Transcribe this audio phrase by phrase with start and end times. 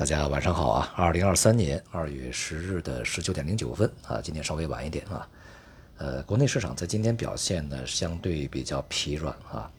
[0.00, 0.94] 大家晚上好啊！
[0.96, 5.28] 二零二三年二月十日的十九点零九分啊，今天稍微晚一点啊。
[5.98, 9.70] 呃，国内市场在今天表现呢相对比较疲软啊，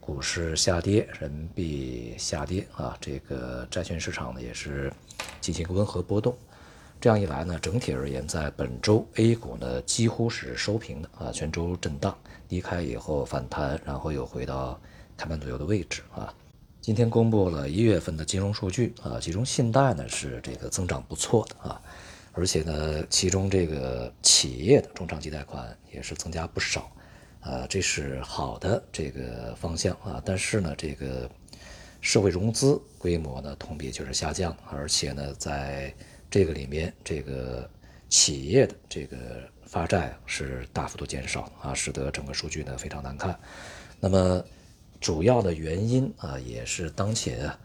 [0.00, 4.92] 股市下跌，人民币下跌啊，这个债券市场呢也是
[5.40, 6.36] 进行一个温和波动。
[7.00, 12.14] 这样一来呢，整体而言，在本周 A 股呢几乎是收平的啊，全周震荡
[12.46, 14.78] 低开以后反弹，然后又回到
[15.16, 16.34] 开盘左右的位置啊。
[16.84, 21.80] 今天公布了一月份的金融数据啊，其中信贷呢是这个增长不错的啊，
[22.32, 26.92] 而且呢，其中这个企业的中长期贷款也是增加不少，
[27.40, 30.20] 啊，这是好的这个方向啊。
[30.26, 31.26] 但是呢，这个
[32.02, 35.90] 社会融资规模呢同比就是下降，而且呢，在
[36.30, 37.66] 这个里面，这个
[38.10, 39.16] 企业的这个
[39.64, 43.40] 发债是大幅度减少啊，使得整个数据呢非常难看。
[44.00, 44.44] 那么。
[45.00, 47.58] 主要的原因啊，也是当前啊，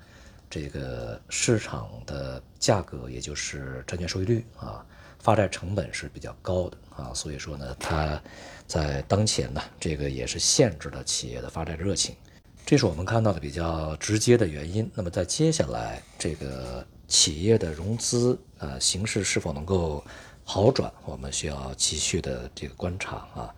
[0.49, 4.85] 这个市场的价格，也就是债券收益率啊，
[5.19, 8.21] 发债成本是比较高的啊，所以说呢，它
[8.67, 12.15] 在当前呢，这个也是限制了企业的发债热情，
[12.65, 14.89] 这是我们看到的比较直接的原因。
[14.93, 20.03] 那么在接下来，这个企业的融资呃形势是否能够
[20.43, 23.53] 好转，我们需要继续的这个观察啊。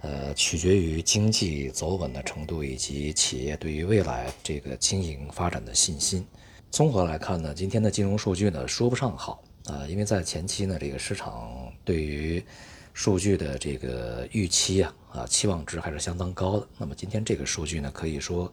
[0.00, 6.24] 呃，取决于经济走稳的程度以及企业对于未来这个经营发展的信心。
[6.70, 12.44] 综合来看呢，今天的金融数据呢说不上好啊，因为在前期呢，这个市场对于
[12.92, 16.68] 数据的这个预期啊啊期望值还是相当高的。
[16.76, 18.52] 那么今天这个数据呢，可以说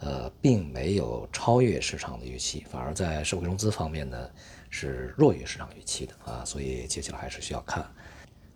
[0.00, 4.28] 呃并没有超越市场的预期，反而在社会融资方面呢
[4.70, 7.86] 是弱于市场预期的啊，所以接下来还是需要看。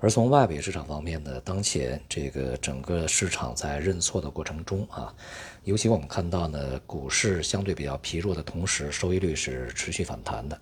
[0.03, 5.15] 而从外围市场方面呢，当前这个整个市场在认错的过程中啊，
[5.63, 10.61] 尤其我们看到呢，股市相对比较疲弱的同时，收益率是持续反弹的。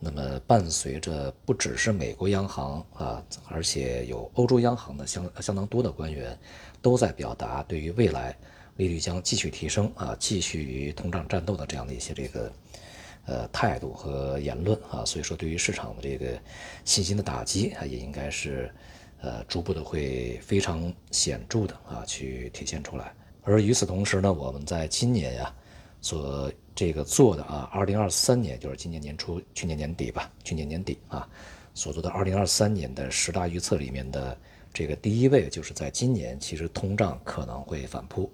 [0.00, 6.36] 那么伴随着不只是美国央行啊，而且有欧洲央行的相相当多的官员
[6.82, 8.36] 都在表达对于未来
[8.76, 12.52] 利率将继续提升啊，继续与通胀战斗的这样的一些这个。
[13.26, 16.36] 呃，态度和言论啊，所以说对于市场的这个
[16.84, 18.72] 信心的打击啊，也应该是
[19.20, 23.14] 呃逐步的会非常显著的啊去体现出来。
[23.42, 25.54] 而与此同时呢，我们在今年呀
[26.00, 31.28] 所这个做的啊，二零二三年就是今年年初、去年年底吧，去年年底啊
[31.74, 34.36] 所做的二零二三年的十大预测里面的
[34.72, 38.30] 这个第一位，就是在今年其实通胀可能会反扑。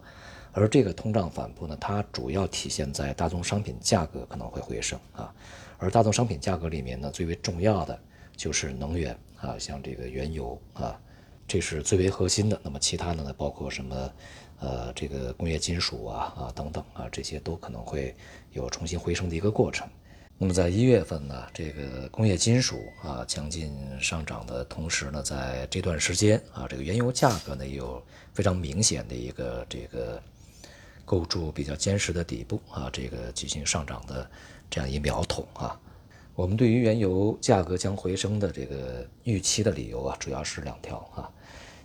[0.58, 5.30] 而这个通胀反扑呢，它主要体现在大宗商品价格可能会回升啊，
[5.76, 7.98] 而大宗商品价格里面呢，最为重要的
[8.34, 10.98] 就是能源啊，像这个原油啊，
[11.46, 12.58] 这是最为核心的。
[12.64, 14.10] 那么其他的呢，包括什么
[14.58, 18.16] 呃，这个工业金属啊啊等等啊，这些都可能会
[18.52, 19.86] 有重新回升的一个过程。
[20.38, 28.02] 那么在一月份呢，这个工业金属啊强劲上涨的同时呢，在这段时间啊，这个原油价格呢也有
[28.32, 30.18] 非常明显的一个这个。
[31.06, 34.30] 构筑比较坚实的底部啊，这个进行上涨的
[34.68, 35.80] 这样一苗头啊。
[36.34, 41.30] 我们对于原油价格将回升的这个预期的理由啊，主要是两条啊。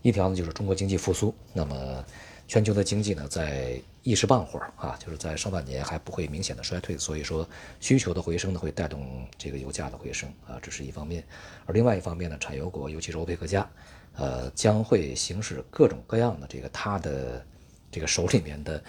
[0.02, 2.04] 一条呢就是中国经济复苏，那么
[2.48, 7.48] 全球的经济呢在一时半会儿啊，就是在上半年还不会明显的衰退，所以说
[7.80, 11.24] 需求的回升呢会带动这个油价的回升啊，这是一方面。
[11.68, 13.70] 而另外一方面呢，产油国尤其是欧佩克家，
[14.16, 17.46] 呃，将会行使各种各样的这个它的
[17.92, 18.84] 这个手里面的。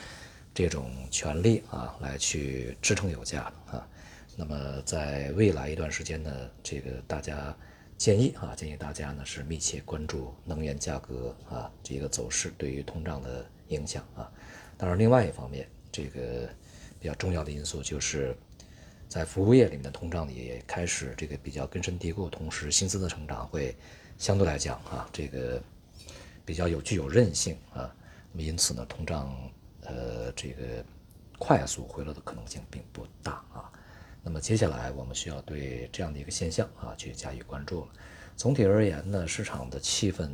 [0.55, 3.89] 这种权利啊，来去支撑油价啊。
[4.37, 6.31] 那么在未来一段时间呢，
[6.63, 7.57] 这个大家
[7.97, 14.31] 建议啊，建议大家呢是密切关注能源价格啊这个走势对于通胀的影响啊。
[14.77, 16.47] 当然，另外一方面，这个
[17.01, 18.37] 比较重要的因素就是
[19.09, 23.75] 在服务业里面的通胀也开始这个比较根深蒂固，同时薪资的成长会
[24.19, 25.59] 相对来讲啊，这个
[26.45, 27.91] 比较有具有韧性啊。
[28.33, 29.33] 那么因此呢，通胀。
[29.85, 30.85] 呃，这个
[31.41, 33.69] 快速回落的可能性并不大啊。
[34.23, 37.89] 那么接下来我们需要对这样的一个现象啊去加以关注了。
[38.37, 40.31] 总体而言呢，市场的气氛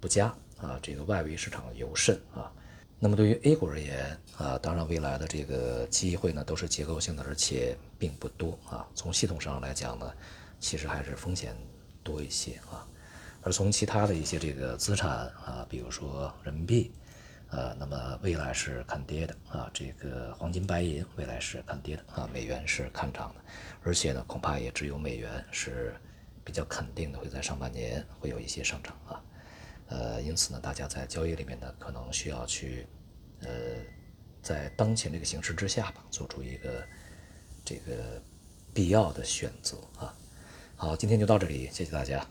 [0.00, 2.52] 不佳啊，这个外围市场尤甚啊。
[2.98, 8.84] 那么对于 A 股而言啊，当然未来的这个机会呢都是结构性的，而且并不多啊。
[8.96, 10.12] 从系统上来讲呢，
[10.58, 11.56] 其实还是风险
[12.02, 12.84] 多一些啊。
[13.42, 16.90] 而从其他的一些这个资产啊，比如说人民币。
[17.52, 23.44] 呃，那么未来是看跌的啊，这个黄金、白银未来是看跌的啊，美元是看涨的，
[23.84, 25.94] 而且呢，恐怕也只有美元是
[26.42, 29.22] 比较肯定的会在上半年会有一些上涨啊，
[29.88, 32.86] 呃，因此呢，大家在交易里面呢，可能需要去
[33.42, 33.48] 呃，
[34.40, 36.82] 在当前这个形势之下吧，做出一个
[37.66, 38.22] 这个
[38.72, 40.14] 必要的选择啊。
[40.74, 42.26] 好，今天就到这里，谢谢大家。